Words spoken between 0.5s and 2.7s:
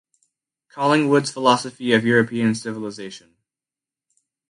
Collingwood’s philosophy of European